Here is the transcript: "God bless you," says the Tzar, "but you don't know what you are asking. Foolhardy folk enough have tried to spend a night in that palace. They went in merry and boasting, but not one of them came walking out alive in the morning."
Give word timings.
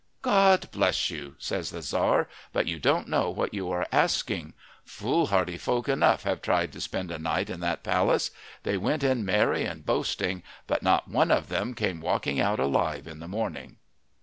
"God 0.23 0.67
bless 0.71 1.11
you," 1.11 1.35
says 1.37 1.69
the 1.69 1.81
Tzar, 1.81 2.27
"but 2.51 2.65
you 2.67 2.79
don't 2.79 3.07
know 3.07 3.29
what 3.29 3.53
you 3.53 3.69
are 3.69 3.85
asking. 3.91 4.55
Foolhardy 4.83 5.59
folk 5.59 5.87
enough 5.87 6.23
have 6.23 6.41
tried 6.41 6.71
to 6.71 6.81
spend 6.81 7.11
a 7.11 7.19
night 7.19 7.51
in 7.51 7.59
that 7.59 7.83
palace. 7.83 8.31
They 8.63 8.77
went 8.77 9.03
in 9.03 9.23
merry 9.23 9.63
and 9.63 9.85
boasting, 9.85 10.41
but 10.65 10.81
not 10.81 11.07
one 11.07 11.29
of 11.29 11.49
them 11.49 11.75
came 11.75 12.01
walking 12.01 12.39
out 12.39 12.59
alive 12.59 13.05
in 13.07 13.19
the 13.19 13.27
morning." 13.27 13.77